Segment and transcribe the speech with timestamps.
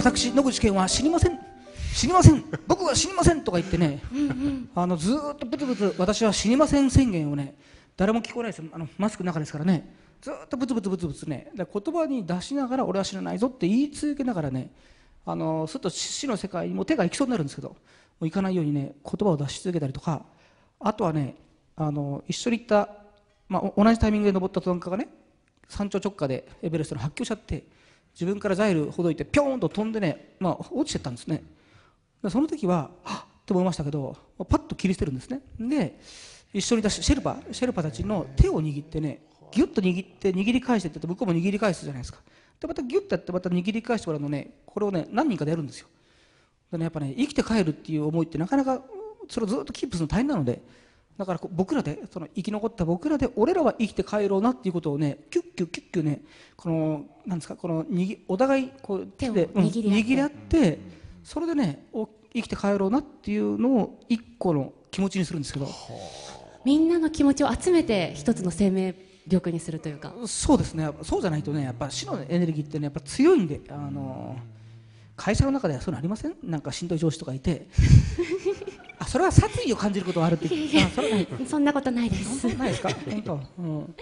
[0.00, 1.38] 私野口健は死にません。
[1.92, 2.42] 死にません。
[2.66, 4.00] 僕は死にませんとか言ってね
[4.74, 7.54] あのずーっとブツブツ私は死にません宣言をね
[7.98, 8.70] 誰も聞こえないですよ。
[8.72, 9.94] あのマスクの中ですからね。
[10.22, 11.50] ずーっとブツブツブツブツね。
[11.54, 14.70] で言葉に出しながら俺は死なないぞって言い続けながらね
[15.26, 17.76] あのすっと死の世界にもう手が行きそうになるんですけども
[18.22, 20.24] う行かないようにね言葉を出し続けたりとか
[20.78, 21.36] あとはね
[21.76, 22.88] あの一緒に行った、
[23.50, 25.08] まあ、お同じタイミングで登った登山家がね
[25.68, 27.64] 山頂直下でエベレストの発狂しちゃって
[28.20, 31.42] 自分からザイルほどいてピョーンと飛んでね、まあ、落ちてったんですね。
[32.28, 34.16] その時ははっって思いましたけど
[34.48, 35.40] パッと切り捨てるんですね。
[35.58, 35.98] で
[36.52, 42.20] 一緒にいたシェルパシェルパたちの手を握ってねギュッと握って握り返してって言って向こうも握り返すじゃないですか。
[42.60, 45.88] でまたギュッとやってまた握り返してもらうのねこれをね何人かでやるんですよ。
[46.70, 48.82] でねやっぱね生きて帰るっていう思いってなかなか
[49.28, 50.62] それをずっとキープするの大変なので
[51.20, 56.22] だから僕らでその生き残った僕らで俺らは生きて帰ろうなっていうことをねキュッキュッキュッキュね
[56.56, 60.06] このなんですかこのにぎお互いこう手をでうん握り合って。
[60.06, 60.78] 握り合って
[61.22, 65.68] それでねお生きて帰ろうなっていうのを一個の気持ちにするんですけど。
[66.64, 68.94] みんなの気持ちを集めて一つの生命
[69.26, 70.14] 力にするというか。
[70.26, 70.88] そうですね。
[71.02, 74.36] そうじゃないとねやっぱ死のエネルギーってねやっぱ強いんであの
[75.16, 76.34] 会社の中ではそういうのありません？
[76.42, 77.66] なんかしんどい上司とかいて
[79.00, 80.44] あそれは殺意を感じることはあるって。
[80.46, 81.28] あそれはない。
[81.46, 82.46] そんなことないです。
[82.46, 82.58] 本当？
[82.58, 82.90] ないですか？
[82.90, 83.94] 本当、うん、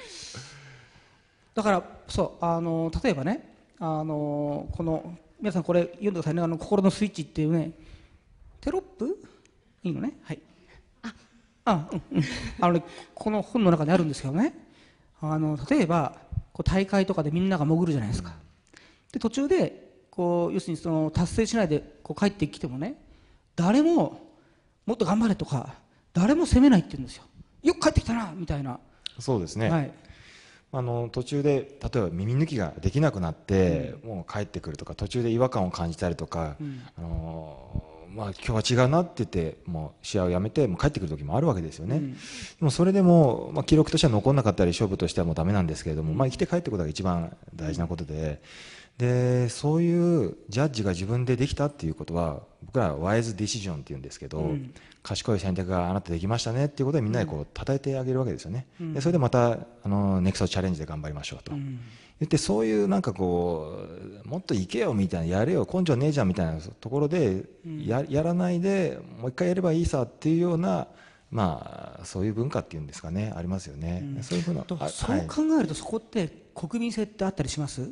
[1.54, 6.42] だからそうあの例えばねあのこの皆さんこれ読んでくださいね。
[6.42, 7.70] あの心のスイッチっていうね
[8.60, 9.16] テロップ？
[9.84, 10.14] いいのね？
[10.24, 10.40] はい。
[11.64, 12.24] あうんうん。
[12.60, 12.82] あのね
[13.14, 14.52] この本の中にあるんですけどね。
[15.20, 16.16] あの例えば
[16.52, 18.34] こう大会とかでみんなが潜るじゃないですか。
[19.12, 23.00] で途中でこう要するにその達成しないでこう帰ってきてもね
[23.54, 24.27] 誰も
[24.88, 25.74] もっと頑張れとか
[26.14, 27.24] 誰も責めないって言うんですよ。
[27.62, 28.80] よく帰ってきたなみたいな、
[29.18, 29.90] そうですね、はい、
[30.72, 36.56] あの途中で例えば耳抜きができなくなって、もう帰ってくるとか途中で違和感を感じたりとか、
[36.96, 37.84] あの
[38.14, 42.06] まあ、今日は違うなって言ってもう試合をやめてもう帰ってくる時もあるわけですよね、で
[42.60, 48.40] もそれでも、まあ、記録としては残んなかったり勝負としてはもうダメなんですけれども、まあ、生きて帰ってくることが一番大事なことで
[48.98, 54.56] でそういうジャッジが自分でできたっていうことは僕らはワイズディシジョンっていうんですけど、
[55.04, 59.52] 賢い選択があなたできましたねっていうことでみんなでこう叩いてあげるわけですよね、でそれでまた
[59.84, 61.62] あのネクストチャレンジで頑張りましょうと、言
[62.24, 63.78] ってそういうなんかこ
[64.24, 70.88] うもっといけよみたいなやれよ根性ねえじゃんみたいなところでややらないでもう一回やればいいさっていうような
[71.30, 73.32] まあそういう文化っていうんですかね。
[73.36, 74.78] ありますよね、そういうふうなそう
[75.16, 75.26] はい。
[75.28, 77.88] 考えるとそこって国民性ってあったりします？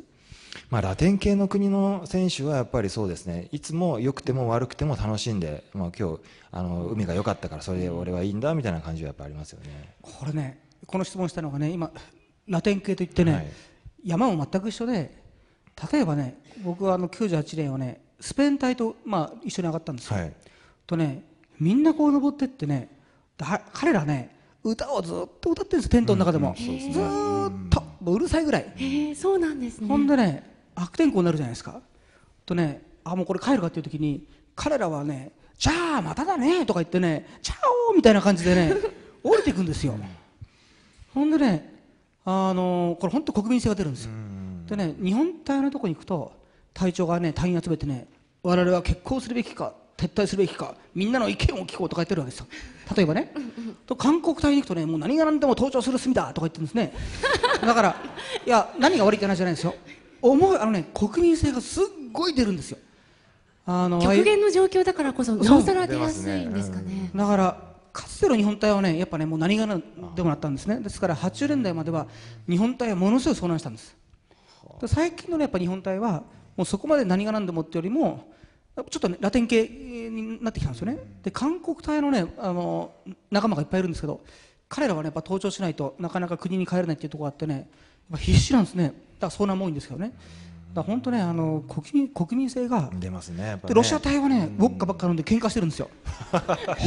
[0.71, 3.49] まあ、ラテン系の国の選手はやっぱりそうですね。
[3.53, 6.21] いつも良くても悪くても楽しんで、まあ、今日
[6.53, 9.95] あの海が良かったからそれで俺はいいんだみたいな感じはやっぱありますよね。
[10.03, 11.91] これねこの質問したのがね今
[12.49, 13.47] ラテン系といってね、はい。
[14.05, 15.23] 山も全く一緒で
[15.93, 20.33] 例えばね僕はあの98年はねスペイン隊と、まあ、一緒に上がったんですよ、はい。
[20.87, 21.25] とね
[21.59, 22.89] みんなこう登ってってね
[23.37, 27.46] だ彼らね歌をずっと歌ってるんですテントの中でも、ずーっと
[28.07, 29.89] もううるさいぐらい、へえそうなんですね。
[29.89, 31.81] ほんでね悪天候になるじゃないですか。
[32.47, 37.57] とねあもうこれ帰るかっていう時に彼らはね「じゃあまただね」とか言ってね「チャ
[37.91, 38.75] オ!」みたいな感じでね
[39.25, 39.99] 降りていくんですよ。
[41.13, 41.75] ほんでね
[42.25, 44.13] あのこれ本当国民性が出るんですよ。
[44.69, 46.33] でね日本隊のとこに行くと
[46.73, 48.07] 隊長がね隊員集めてね
[48.45, 52.47] 我々は決行するべきか撤退するべきかみんなの意見を聞こうとか言ってるわけですよ。
[52.95, 53.33] 例えばね
[53.87, 56.93] と韓国隊に行くとねもう何が何でも登頂する隅だとか言ってるんですね。
[57.63, 57.97] だから
[58.45, 59.75] いや何が悪いって話じゃないですよ。
[60.21, 62.79] 思うあのね国民性がすっごい出るんですよ。
[63.65, 67.11] あの極限の状況だからこそなおさら出やすいんですかね。
[67.15, 67.63] だから
[67.93, 69.83] かつての日本隊はねやっぱねもう何が何
[70.15, 70.79] でもなったんですね。
[70.81, 72.07] ですから80年代までは
[72.49, 73.97] 日本隊はものすごい遭難したんです。
[74.81, 76.23] で最近のねやっぱ日本隊は
[76.57, 78.31] もうそこまで何が何でもってよりも
[78.77, 82.93] ちょっとねラテン系になってきたんですよねで韓国隊のねあの
[83.31, 84.21] 仲間がいっぱいいるんですけど
[84.69, 87.65] 彼らはねやっぱ登頂しないとなかなか国に帰れないっていうところがあってねやっ
[88.13, 90.13] ぱ必死なんですねだから遭難も多いんですけどね
[90.77, 95.89] だ本当ねあの国民国民性が出ますねねでロシア隊はね、ウォッカばっか飲んで喧嘩してるんですよ。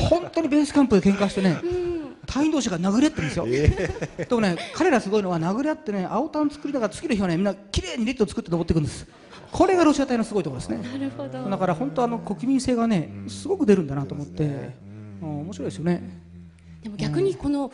[0.10, 1.58] 本当にベースキャンプで喧嘩してね、
[2.28, 3.46] 隊員同士が殴り合ってるんですよ。
[3.46, 9.08] でもね、彼らすごいのは殴り合ってね、青タン作りながら次の日はね、みんな綺麗にリット作って登っていくんです。
[9.52, 10.78] これがロシア隊のすごいところですね。
[10.78, 11.50] なるほど。
[11.50, 14.44] だから本当あの国民性がね、すごく出るんだなと思って、
[15.22, 16.02] うん面白いですよね。
[16.82, 17.72] でも逆にこの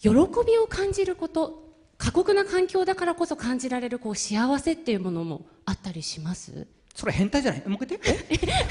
[0.00, 0.16] 喜び
[0.58, 1.64] を感じること
[1.98, 6.66] 過酷な環境だからこそ感じられるこう幸せっていうものもあったりします？
[6.94, 7.62] それ変態じゃない？
[7.66, 8.26] もう一回言って。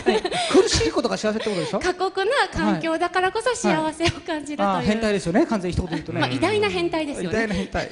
[0.07, 0.21] え？
[0.51, 1.79] 苦しいことが幸せってことでしょ？
[1.79, 7.89] 過酷な環境だからこそ幸せを感じるという、あー変態ですよね完全に一言で言うとね、まあ、偉大な変態ですよ偉大ねな変態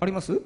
[0.00, 0.40] あります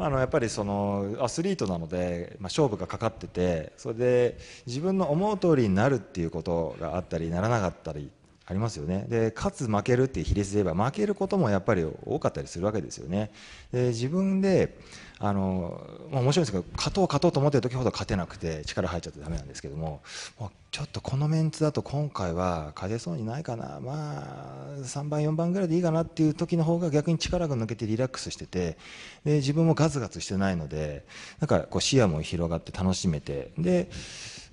[0.00, 8.10] まあ、あのやっぱりそのアスリートなので、まあ、勝負がかかっててそれで自分の思う通りになるっていうことがあったりならなかったり
[8.50, 9.06] ありますよね。
[9.08, 13.30] で勝つ負けるっていう比率で言えば負けることもやっぱり多かったりするわけですよね。
[13.72, 14.76] で自分で
[15.20, 15.80] あの、
[16.10, 20.02] まあ、面白いんですけど勝とう勝とうと思ってる時ほど勝てなくて力入っちゃってダメなんですけども
[20.40, 23.78] もうちょっとこのメンツだと今回は勝てそうにないかな。
[23.80, 28.78] まあ3番4番ぐらいでいいかなっていう時の方が逆に力が抜けてリラックスしてて
[29.24, 31.04] で自分もガツガツしてないので
[31.38, 33.90] なんかこう視野も広がって楽しめてで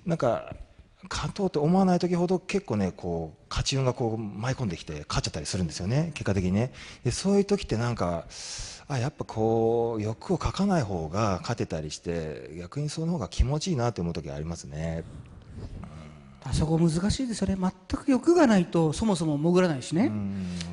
[0.06, 0.54] なんか
[1.04, 6.72] 勝とうと思わない時ほど結構ねこう勝ち運がこう舞い込んできて勝っちゃったりするんですよね結果的にね。
[7.04, 8.26] でそういう時ってなんか
[8.88, 15.04] あやっぱこう欲をかかない方が勝てたりして逆にその方が気持ちいいなって思う時ありますね。
[16.44, 17.56] あそこ難しいですよね。
[17.56, 20.10] 全く欲がないとそもそも潜らないしね。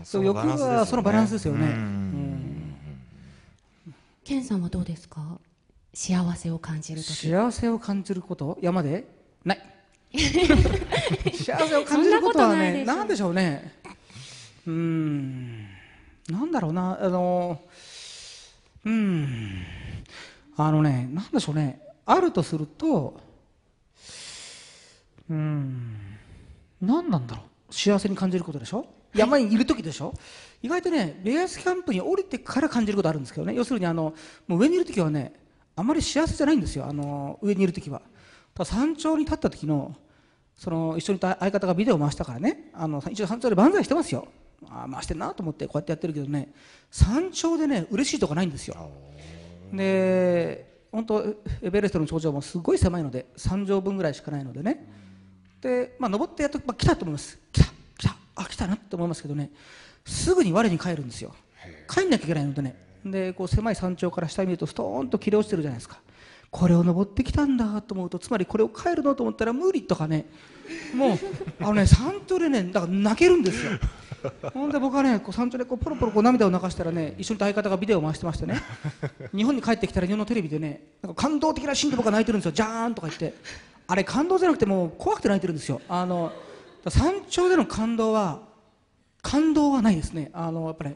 [0.04, 1.68] そう欲はそのバランスですよね。
[1.68, 2.75] うん。
[4.24, 5.39] ケンさんはどうですか？
[5.94, 8.57] 幸せを感じるとき幸せを感じること？
[8.62, 9.06] 山で？
[9.44, 9.75] ない
[11.33, 13.73] 幸せを感じることはねなんでしょうね。
[14.65, 15.67] うーん。
[16.29, 16.97] なんだろうな。
[17.01, 17.62] あの
[18.83, 19.63] うーん。
[20.57, 21.81] あのねなんでしょうね。
[22.06, 23.19] あるとすると
[25.29, 25.97] うーん
[26.81, 27.73] 何なんだろう。
[27.73, 28.85] 幸せに感じることでしょ。
[29.13, 30.13] 山にいる時でしょ。
[30.62, 33.53] 意外とねベースキャンプに降りてから感じることあるんですけどね。
[33.53, 34.13] 要するにあの
[34.47, 35.33] もう上にいる時はね
[35.75, 36.85] あまり幸せじゃないんですよ。
[36.85, 38.01] あの上にいる時は。
[38.53, 39.95] ただ山頂に立った時の
[40.57, 42.69] その一緒にいた相方がビデオを回したからね。
[42.73, 44.27] あの一応山頂で万歳してますよ。
[44.69, 46.49] あー回してんなと思ってこうやってやってるけどね
[46.89, 48.89] 山頂でね嬉しいとかないんですよ。
[49.73, 51.25] で本当
[51.61, 54.87] エベレストの頂上もすごい狭いので3畳分ぐらいしかないのでね。
[55.61, 57.37] で、まあ、登ってやっと、まあ、来たと思います。
[57.51, 59.51] 来た来たあ来たなって思いますけどね
[60.05, 61.35] すぐに我に返るんですよ。
[61.89, 62.75] 帰んなきゃいけないのでね。
[63.05, 65.99] でこう狭い山頂から下に見るとストーンと切れ落ちてるじゃないですか
[66.55, 70.25] これを登ってきたんだと思うとつまりこれを帰るのと思ったら無理とかね。
[70.95, 71.19] もう
[71.59, 73.71] あのね山頂でねだから泣けるんですよ。
[74.53, 78.61] ほんで僕はねこう山頂でこうポロポロこう涙を流したらね一緒に相方がビデオを回してましてね。
[79.35, 82.51] 日本に帰ってきたら日本のテレビでねなんか感動的なシーンで僕は泣いてるんですよ。
[82.53, 83.33] じゃーんとか言って。
[83.87, 85.81] あれ感動じゃなくてもう怖くて泣いてるんですよ。
[85.89, 86.31] あの
[86.87, 88.39] 山頂での感動は
[89.21, 90.31] 感動はないですね。
[90.31, 90.95] あのやっぱり、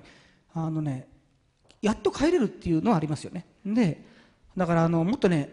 [0.53, 1.09] あのね
[1.81, 3.45] やっと帰れるっていうのはありますよね。
[3.65, 4.07] で
[4.55, 5.49] だからあのもっとね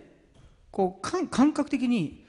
[0.70, 2.26] こう感感覚的に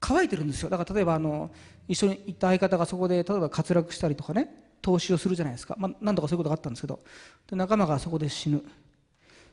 [0.00, 0.70] 乾いてるんですよ。
[0.70, 1.50] だから例えばあの
[1.86, 4.48] 一緒に行った相方がそこで例えば滑落したりとかね
[4.80, 7.00] 投資をするじゃないですか、まあ、何度かそういうことがあったんですけど。
[7.48, 8.64] で仲間がそこで死ぬ。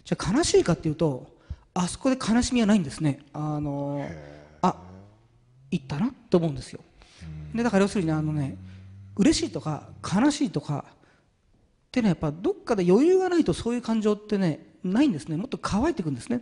[0.06, 1.36] じゃあ悲しいかっていうと
[1.74, 3.20] あそこで悲しみはないんですね。
[3.34, 4.08] あの
[4.62, 4.76] あ
[5.70, 6.80] 行ったなと思うんですよ。
[7.54, 8.58] でだから要するにあのね
[9.18, 10.94] 嬉しいとか悲しいとかっ
[11.92, 15.38] てねやっぱどっかで余裕がないとそういう感情ってねないんですね。
[15.38, 16.42] もっと乾いていくんですね。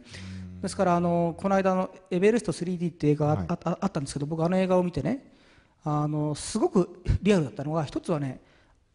[0.61, 3.47] ですからあのこの間の「エベレスト 3D」って映画があ,、はい。
[3.49, 5.31] あああったんですけど僕あの映画を見てね
[5.83, 8.41] あのすごく リアルだったのが一つはね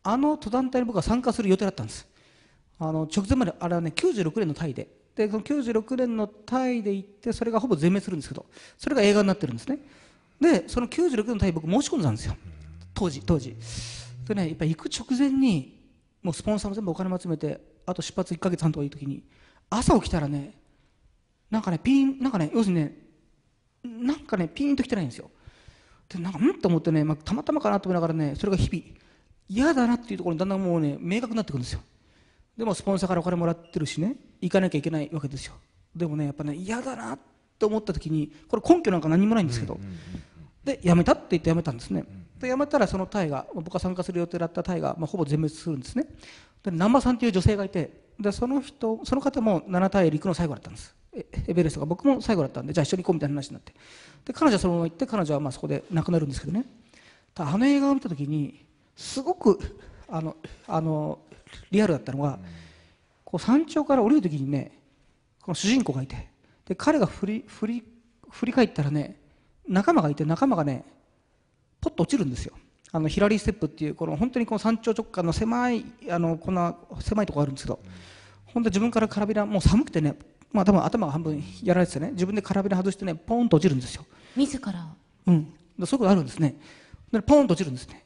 [0.03, 2.09] あの登山隊に僕は参加する予定だったんです。
[2.79, 4.89] あの直前まであれはね96年のタイで。
[5.15, 8.47] でその96年のタイで行ってそれがほぼ全滅するんですけど
[8.79, 9.79] それが映画になってるんですね。
[10.41, 12.37] でその96年のタイ僕申し込んでたんですよ。
[12.95, 13.55] 当時当時。
[14.27, 15.79] でねやっぱ行く直前に
[16.23, 19.23] もうスポンサーも全部お金も集めてあと出発1ヶ月半とかいう時に
[19.69, 20.55] 朝起きたらね
[21.51, 22.97] なんかねピンなんかね要するにね
[23.85, 25.31] なんかねピンときてないんですよ。
[26.09, 26.61] でなんかうん？
[26.61, 28.99] と思ってね、まあ、たまたまかなと思いながらねそれが日々
[29.49, 31.81] 嫌だなっていうところにだんだんもうね明確になってくるんですよ。
[32.57, 35.55] でもスポンサーからお金もらってるしね行かなきゃいけないわけですよ。
[35.97, 37.19] でもねやっぱね嫌だな
[37.59, 39.81] と思った時にこれ根拠なんか何もないんですけど、
[40.63, 42.05] で辞めたって言って辞めたんですね
[42.41, 46.07] で辞めたらそのタイが僕が参加する予定だったタイが、まあ、ほぼ全滅するんですね。
[46.63, 50.95] で南波さんという女性がいてでその人その方も7タイ陸の最後だったんです。
[51.13, 51.87] エベレストが。
[51.87, 53.75] 僕も最後だったんでじゃあ一緒に行こうみたいな話になって。
[54.25, 56.65] で彼女はそのまま行って彼女はまあそこで亡くなるんですけどね。
[57.35, 58.65] たあの映画を見た時に
[58.97, 59.59] すごく
[60.09, 61.19] あのあの
[61.71, 62.39] リアルだったのが、
[63.25, 64.73] こう山頂から降りる時にね
[65.43, 66.29] この主人公がいて
[66.65, 67.83] で彼が振り振り
[68.31, 69.21] 振り返ったらね
[69.69, 70.85] 仲間がいて仲間がね
[71.81, 72.55] ポッと落ちるんですよ。
[72.93, 77.81] あのヒラリーステップっていうこの本当にこの山頂直下の狭いあのこんな狭いところがあるんですけど。
[78.47, 80.17] 本当に自分からカラビナもう寒くてね
[80.53, 82.11] まあ多分頭が半分やられててね。
[82.13, 84.05] 自分でカラビナ外してねポーンと落ちるんですよ。
[84.37, 84.89] 自ら。
[85.27, 85.53] うん。
[85.79, 86.57] でそういうことあるんですね。
[87.13, 88.05] でポーンと落ちるんですね。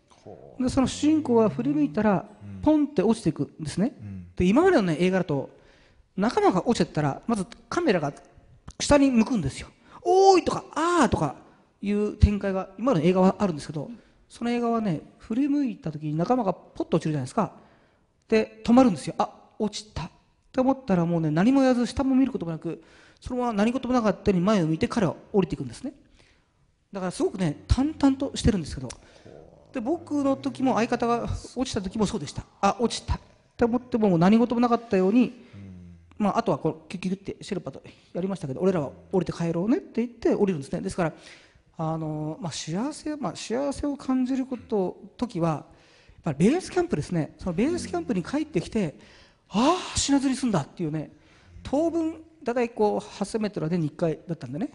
[0.58, 2.24] でその主人公が振り向いたら
[2.62, 3.94] ポンって落ちていくんですね、
[4.36, 5.50] で今までの、ね、映画だと
[6.16, 8.12] 仲間が落ちてったらまずカメラが
[8.80, 9.68] 下に向くんですよ
[10.00, 11.36] 「おーい!」とか「あー!」とか
[11.84, 13.90] いう展開が今の映画はあるんですけど
[14.28, 17.52] その映画はね振り向いた時に仲間がポッと落ちるじゃないですか。
[18.28, 19.14] で止まるんですよ。
[19.18, 20.04] あ落ちた。
[20.04, 20.10] っ
[20.50, 22.82] て思ったらもうね何もやらず下も見ることもなく
[23.20, 25.92] そのまま何事もなかったように前を見て彼は降りていくんですね。
[26.92, 28.88] だからすごくね淡々としてるんですけど
[29.72, 32.44] で僕の時も相方が落ちた時もそうでした。
[32.60, 33.14] あ落ちた。
[33.14, 33.18] っ
[33.56, 35.44] て思っても何事もなかったように、
[36.18, 40.80] まあ、あとはこうキュキュってシェルパとやりましたけど俺らは降りて帰ろうねって言って降りるんですね。
[40.80, 41.12] ですから
[41.76, 45.64] あの、まあ、幸せ、まあ、幸せを感じること時はやっ
[46.22, 47.34] ぱりベースキャンプですね。
[47.38, 48.94] そのベースキャンプに帰ってきて
[49.50, 51.10] ああ死なずに済んだっていうね。
[51.62, 54.70] 当分大体こう8000メートルは年に1回だったんでね。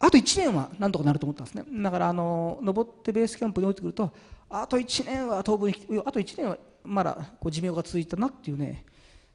[0.00, 1.64] あと1年はなんとかなると思ったんですね。
[1.82, 4.12] だからあの登ってベースキャンプに降りてくると
[4.48, 5.72] あと1年は当分
[6.04, 8.84] あと1年はまだこう寿命が続いたなっていうね。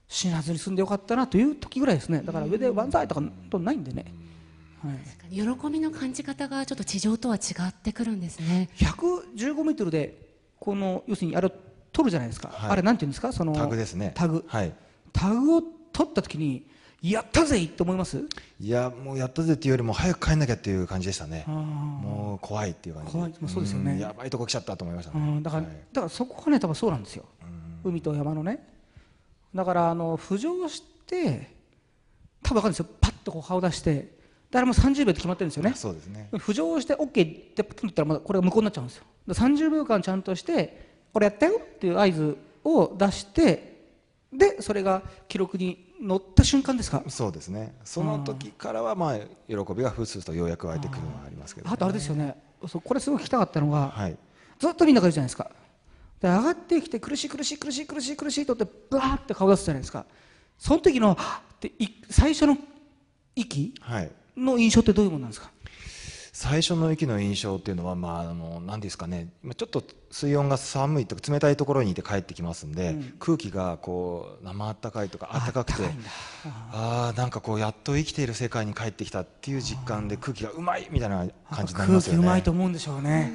[0.08, 2.22] 死なずに済んでよかったなという時ぐらいですね。
[2.24, 4.14] だから上で万歳とかとないんでね、
[4.88, 4.94] は
[5.30, 8.70] い、喜びの感じ方がちょっと地上とは違ってくるんですね。
[8.76, 10.18] 115メートルで
[10.60, 11.52] この要するにあれを
[11.92, 12.72] 取るじゃないですか、はい。
[12.72, 13.32] あれなんていうんですか？
[13.32, 14.12] そのタグですね。
[14.16, 14.44] タグ。
[14.48, 14.74] はい。
[15.12, 16.66] タグを取った時に
[17.02, 18.24] やったぜって思います？
[18.60, 21.44] いやもうやったぜっていうよりも早く帰んなきゃっていう感じでしたね。
[21.48, 23.32] もう怖いっていう感じ怖い。
[23.40, 23.96] まあそうですよね。
[23.96, 25.20] んやばいとこ来ちゃったと思いましたね。
[25.20, 25.74] うんだから、はい。
[25.92, 27.26] だからそこがね多分そうなんですよ、
[27.84, 28.68] 海と山のね。
[29.54, 31.52] だからあの浮上して
[32.42, 32.86] 多分分かるんですよ。
[33.02, 34.23] パッとこう顔出して
[34.54, 35.74] 誰も30秒って決まってるんですよね。
[35.74, 36.30] そうですね。
[36.34, 39.06] 浮上して OK ってプンったらまだこれが無効になっちゃうんですよ。
[39.28, 43.88] だから30秒間ちゃんとしてこれやったよっていう合図を出して
[44.32, 47.02] でそれが記録に乗った瞬間ですか？
[47.08, 47.74] そうですね。
[47.84, 49.18] その時からはまあ
[49.48, 52.36] 喜びがふすふすとようやく湧いてくるのはありますけど、あとあれですよね。
[52.68, 54.16] そうこれすごい聞きたかったのが、はい。
[54.60, 55.50] ずっとみんながいるじゃないですか。
[56.22, 60.06] で上がってきて苦しい苦しい苦しい苦しい苦しいとってブワーって顔出すじゃないですか。
[60.60, 62.58] その時のはっってい最初の
[63.36, 63.74] 息？
[63.80, 65.52] はいの印象ってどういうものなんですか？
[66.36, 69.30] 最初の息の印象っていうのは、まあ、あの何ですかね。
[69.44, 76.10] 今ちょっと水温が寒いとか冷たいところにいて帰ってきますんで、空気がこう生暖かいとかあったかいんだ。
[76.72, 82.20] ああなんかこうやっと生きている世界に帰ってきたっていう実感で空気がうまいみたいな感じになり空ますよね。
[82.20, 83.32] 気うまいと思うんでしょうね。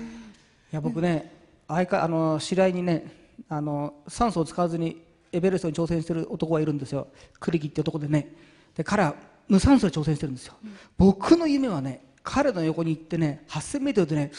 [0.72, 1.32] いや僕ね
[1.68, 3.12] 相かあの知り合いにね
[3.48, 5.00] あの酸素を使わずに
[5.30, 7.06] エベレストに挑戦してる男がいるんですよ。
[7.38, 8.34] クリキって男でね。
[8.74, 9.14] で彼は
[9.48, 10.54] 無酸素で挑戦してるんですよ、
[10.96, 14.32] 僕の夢はね彼の横に行ってね8000メートルでね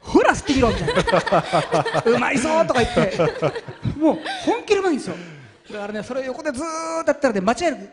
[0.00, 2.02] ほら吸ってみろみたいな。
[2.06, 3.18] うまいぞとか言って。
[3.98, 5.16] もう本気でうまいんですよ。
[5.72, 7.88] だからねそれを横でずーっとやったらね間違いなく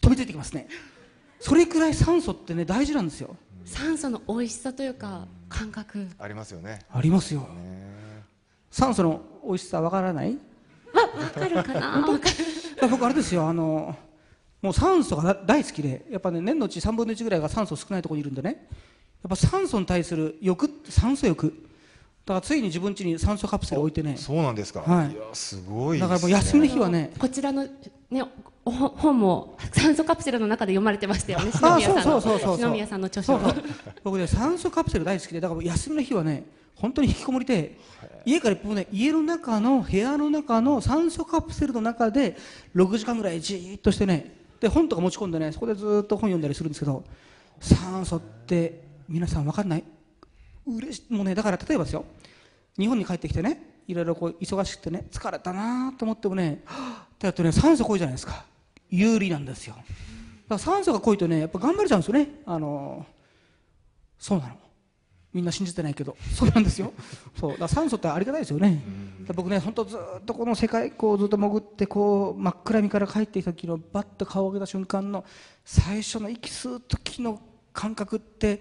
[0.00, 0.68] 飛びついてきますね。
[1.38, 3.36] それくらい酸素ってね大事なんですよ。
[3.64, 6.08] 酸素の美味しさというか感覚。
[6.18, 6.80] ありますよね。
[6.92, 7.42] ありますよ。
[7.42, 7.46] ね。
[8.70, 10.36] 酸素の美味しさわからない？
[10.92, 11.90] わわかるかな？
[12.00, 12.34] わかる。
[12.34, 13.96] いや僕あれですよあの
[14.62, 18.66] もう酸素が大好きでやっぱね年のうち3分の1ぐらいが酸素少ないところにいるんでね。
[19.22, 21.46] やっぱ酸素に対する欲酸素欲。
[22.26, 24.16] だからついに自分家に酸素カプセル置いてね。
[24.16, 24.80] そうなんですか。
[24.80, 25.12] はい。
[25.12, 26.08] いやすごいですね。
[26.08, 27.12] だからもう休みの日はね。
[27.18, 27.66] こちらの、
[28.10, 28.22] ね、
[28.64, 32.56] お本も酸素カプセルの中で読まれてましたよねあ篠宮さんのそうそうそうそう。
[32.56, 33.64] 篠宮さんの著書そうそう。
[34.04, 37.78] 僕ね酸素カプセル大好きでだからもう休みの日はね本当に引きこもりで
[38.24, 42.36] 家から一歩ね家の中の部屋の中の酸素カプセルの中で
[42.74, 47.02] 6時間ぐらいじーっとしてねで本とか持ち込んでねそこでずっと本読んだりするんですけど
[47.60, 49.84] 酸素って皆さん分かんない？
[50.66, 52.04] 嬉しもうねだから例えばですよ。
[52.78, 58.44] 日本に帰ってきてねいろいろこう忙しくてね疲れたなと思ってもねはぁってやってね酸素濃いじゃないですか。
[58.90, 59.74] 有利なんですよ。
[59.76, 59.86] だか
[60.50, 62.28] ら酸素が濃いとねやっぱ頑張れちゃうんですよね。
[62.46, 63.06] あの
[64.18, 64.56] そうなの。
[65.32, 66.92] みんな信じてないけどそうなんですよ。
[67.38, 67.58] そう。
[67.58, 68.82] だ酸素ってありがたいですよね。
[69.34, 75.24] 僕ね本当ずっとこの世界こうずっと潜ってこう真っ暗闇から帰ってきた時のバッと顔を上げた瞬間の
[75.64, 77.40] 最初の息吸う時の
[77.72, 78.60] 感覚って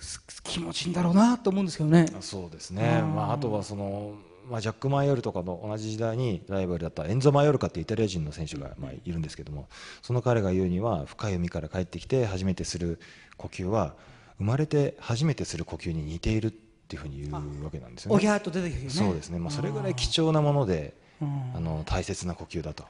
[0.00, 2.06] す気持ちいいんだろうなと思うんですけどね。
[2.20, 4.14] そうですね、まあ、あとはその、
[4.50, 9.68] まあ、ジャック・マイオールとかの同じ時代にライバルだったエンゾ・マイオールカっていうイタリア人の選手がまあいるんですけども
[10.02, 12.98] その彼が言うには深い海から帰ってきて初めてする
[13.36, 13.94] 呼吸は
[14.42, 18.16] 生まれて初めてする呼吸に似ているっていうふうに言うわけなんですよね。
[18.16, 18.90] おぎゃーっと出てくるよね。
[18.90, 22.82] そうですね、まあ、それぐらい貴重なものであの大切な呼吸だと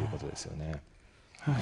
[0.00, 0.82] いうことですよね。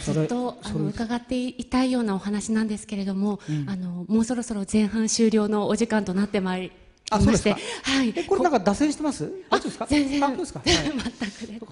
[0.02, 3.38] ずっとあの伺っていたいようなお話なんですけれども、
[3.68, 6.72] あのもうそろそろ前半終了のお時間となってまいり
[7.10, 7.90] あそうましてですか。
[7.92, 8.12] はい。
[8.16, 9.30] えこれなんか脱線してます？
[9.48, 9.86] 大丈夫ですか？
[9.88, 10.24] 全然。
[10.24, 10.68] あそうですか、はい。
[10.68, 11.66] 全くで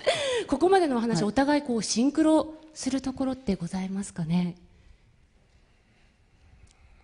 [0.47, 4.55] ここまでのお話、お互いこうシンクロするところってございますかね？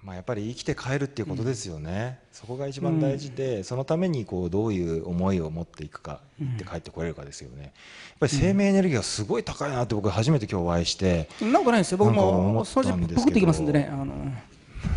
[0.02, 7.62] まあ、やっぱり生きて帰るっていうことですよね、そこが一番大事で、そのためにこうどういう思いを持っていくか、行って帰ってこれるかですよね。
[7.64, 7.73] やっ
[8.21, 11.52] ぱり生命エネルギーがすごい高いなって僕初めて今日お会いして、そん。
[11.52, 11.99] なことないですよ。
[11.99, 13.90] 僕も掃除プクってきますんでね。
[13.92, 14.14] あの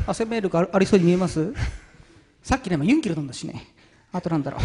[0.07, 1.53] 汗メールがありそうに見えます？
[2.41, 3.67] さっきねまあユンキル飲んだしね。
[4.13, 4.57] あとなんだろ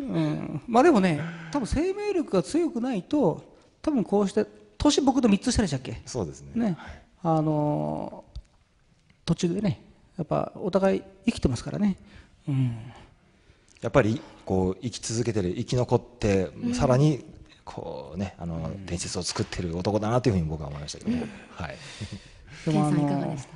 [0.00, 1.20] う、 うん、まあでもね
[1.52, 4.44] 多分生命力が強くないと多分こうして
[4.78, 6.02] 年僕と3つ下でしたっけ？
[6.06, 6.50] そうですね。
[6.70, 6.76] ね、
[7.22, 8.27] あのー
[9.28, 9.82] 途中でね
[10.16, 11.98] やっぱお互い生きてますからね、
[12.48, 12.78] うん、
[13.82, 17.22] やっぱりこう生き続けてる生き残って、さらに
[17.62, 21.76] こうねあの伝説を作ってる男だなというふうに僕は思いましたけどね、はい。
[22.64, 23.48] でケンさんいあのーかがでした？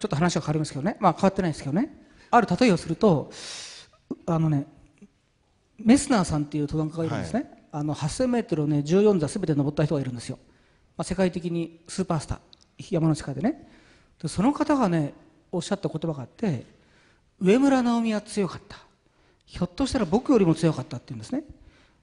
[0.00, 1.88] ちょっと話が変わりますけどね、まあ、変わってないですけどね。
[2.30, 3.32] ある例えをすると
[4.26, 4.66] あのね
[5.78, 10.38] メスナーさんっていう登山家がいるんですね、あの8000メートルをね14座すべて登った人がいるんですよ、
[10.98, 12.38] まあ、世界的にスーパースター。
[12.90, 13.66] 山の近でね
[14.22, 15.14] でその方がね
[15.52, 16.64] おっしゃった言葉があって
[17.40, 18.78] 上村直美は強かった。
[19.46, 21.42] ひょっとしたら僕よりも強かったって言うんですね。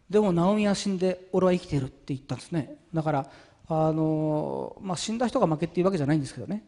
[0.10, 2.77] でも直美は死んで俺は生きてるって言ったんですね。
[2.93, 3.29] だから
[3.67, 6.63] あのまあ、死んだ人が負けっていうわけじゃないんですけどね。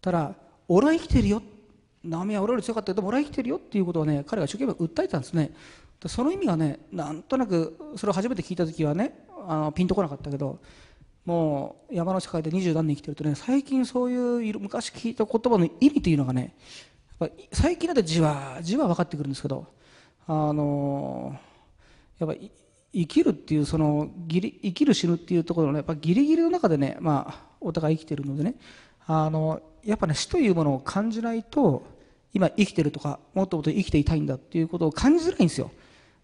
[0.00, 0.34] ただ
[0.68, 1.42] 俺は生きてるよ。
[2.02, 5.50] 直美は俺より強かったけど俺は生きてるよっていうことをね彼が一生懸命訴えたんですね。
[6.06, 10.58] その意味がねなんとなくそれを初めて聞いた時はねあのピンとこなかったけど
[11.24, 16.54] もう山の世界で二十何年生きてるとね最近そういう昔聞いた言葉の意味というのがね
[17.20, 19.66] やっぱ最近だってじわじわ分かってくるんですけど
[20.26, 21.36] あの
[22.18, 22.36] やっぱ
[22.92, 28.54] 生きるっていうそのギリ生きる死ぬっていうところのねやっぱギリギリの中でねまあお互い生きてるのでね
[29.06, 31.86] あのやっぱね死というものを感じないと
[32.34, 35.70] 今生きてるとかもっともっと生きていたいんだっていうことを感じづらいんですよ。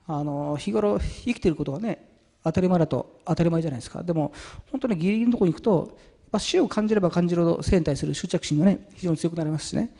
[0.06, 2.10] あの日頃生きてることがね
[2.42, 4.03] 当たり前だと当たり前じゃないですか。
[4.03, 4.33] でも
[4.70, 5.98] 本当にギリギリのところに行くとやっ
[6.33, 9.94] ぱ死を感じれば感じるほど生に対する執着心がね非常に強くなりますしね。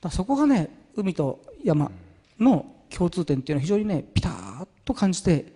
[0.00, 1.90] だそこがね海と山
[2.38, 5.52] の共通点っていうのは非常にねピタッと感じて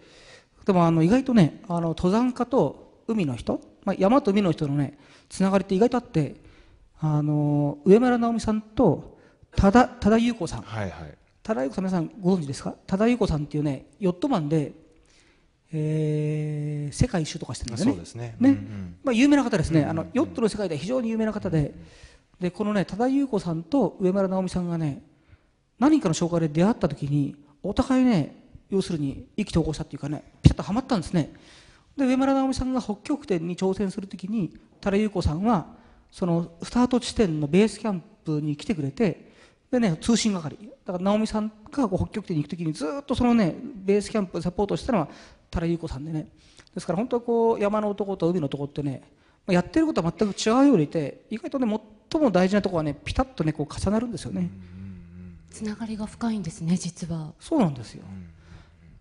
[0.64, 4.98] でもあの意外とねあの登山家と海の人、まあ、山と海の人のね
[5.28, 6.36] つながりって意外とあって
[7.00, 9.18] あの上村直美さんと
[9.56, 10.62] 多田多田裕子さん。
[10.62, 11.18] はいはい。
[11.42, 12.74] 多田裕子さん皆さんご存知ですか？
[12.86, 14.72] 多田裕子さんっていうねヨットマンで、
[15.74, 17.92] えー世界一周とかしてるんですよね。
[17.92, 18.36] そうですね。
[18.38, 18.50] ね。
[18.50, 18.96] うんうん。
[19.02, 21.74] まあ、有名な方ですね、あのヨットの世界で非常に有名な方で
[22.38, 25.02] でこのね多田裕子さんと上村直美さんがね
[25.78, 28.36] 何かの紹介で出会った時にお互いね
[28.70, 31.32] 要するに意気投合したっていうかねピタッとはまったんですね。
[31.96, 35.66] で上村直美さんが北極点に挑戦する時に多田裕子さんは
[36.10, 39.32] そのスタート地点のベースキャンプに来てくれて
[39.70, 40.56] でね通信係。
[40.84, 45.08] だから直美さんが北極点に行く時にずっとそのねベースキャンプサポートしたのは
[45.54, 46.28] 多田裕子さんでね。
[46.74, 49.02] ですから本当はこう山の男と海の男ってね
[49.46, 54.50] まあやってることは全く違うようにいて意外とね最も大事なところはねピタッとねこう重なるんですよね、
[55.50, 57.32] つながりが深いんですね実は。
[57.38, 58.02] そうなんですよ、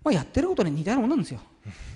[0.03, 1.39] まあ、やってることね似たようなもんなんですよ。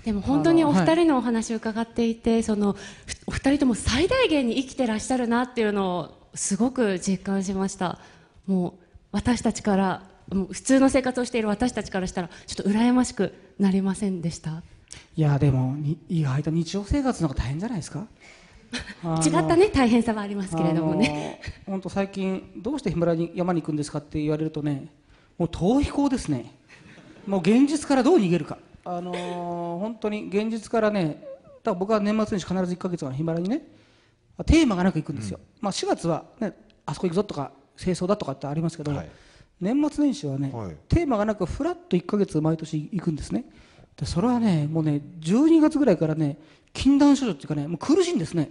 [0.04, 2.78] でも本当にお二人のお話を伺っていて、そのふ
[3.26, 8.00] お二人とも最大限に生きてらっしゃるなっていうのをすごく実感しました。
[8.46, 8.72] もう
[9.12, 14.62] 私たちからもう普通の生活をしている私たちからしたらちょっと羨ましくなりませんでした？
[15.16, 18.06] いやでもに意外と日常生活の方が大変じゃないですか？
[19.24, 21.40] 違ったね大変さはありますけれどもね。
[21.66, 24.88] 本当最近どうしてヒマラヤに山に行くんですかって言われるとね
[25.38, 26.52] もう逃避行ですね。
[27.26, 28.58] もう現実からどう逃げるか。
[28.84, 33.62] あのー本当に現実からねだから僕は年末年始必ず1ヶ月はヒマラヤにね
[34.46, 36.52] テーマがなく行くんですよ、まあ4月は、ね、
[36.86, 39.10] あそこ行くぞとか清掃だとかってありますけど、はい
[39.60, 40.76] 年末年始はね、はい。
[40.88, 43.44] テーマがなくフラッと1ヶ月毎年行くんですね。
[43.96, 46.38] でそれはねもうね12月ぐらいからね
[46.72, 48.50] 禁断症状っていうかねもう苦しいんですね。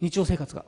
[0.00, 0.64] 日常生活が。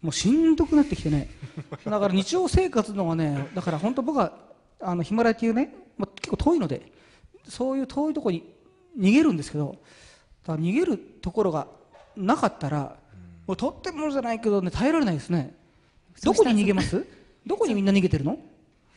[0.00, 1.28] もうしんどくなってきてね。
[1.84, 4.32] だから日常生活のがねだから本当僕は
[4.80, 6.92] あのヒマラヤっていうね、まあ、結構遠いので
[7.48, 8.44] そういう遠いところに
[8.98, 9.76] 逃げるんですけど
[10.46, 11.66] だから逃げるところが
[12.16, 12.96] なかったら
[13.46, 15.54] もうとってもじゃないけどね耐えられないですね。
[16.22, 17.04] どこに逃げます？
[17.46, 18.38] どこにみんな逃げてるの？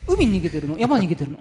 [0.06, 0.78] 海に逃げてるの？
[0.78, 1.38] 山に逃げてるの？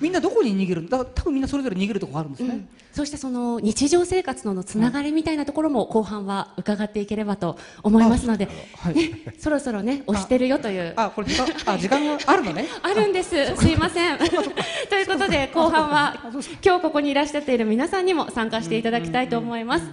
[0.00, 0.88] みんなどこに逃げるの？
[0.88, 2.68] だから多分みんなそれぞれ逃げるところあるんですね、うん。
[2.92, 8.94] そうしたその日常生活ののつながりみたいなところも後半は伺っていければと思いますので、はい。
[8.94, 10.92] ね、そろそろね押してるよという。
[10.96, 12.66] あこれ時間あ時間があるのね。
[12.82, 13.56] あるんです。
[13.56, 14.18] すいません。
[14.88, 16.14] ということで後半は
[16.64, 19.86] 今日ここにいらっしゃっている皆さんにも参加していただきたいと思います。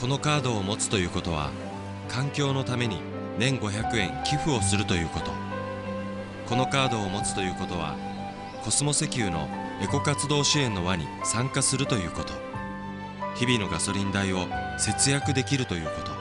[0.00, 1.50] このカードを持つということは
[2.08, 5.32] 環境のために年500円寄付をするということ。
[6.48, 7.96] このカードを持つということは
[8.62, 9.48] コスモ石油の
[9.80, 12.32] エコ活動支援の輪に参加するということ。
[13.34, 14.46] 日々のガソリン代を
[14.78, 16.12] 節約できるということ。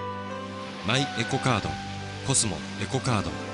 [0.87, 1.69] マイエコカード
[2.25, 3.50] コスモエコカード。